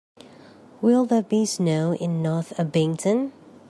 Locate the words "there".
1.05-1.21